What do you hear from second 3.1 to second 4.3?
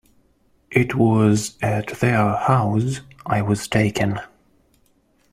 I was taken.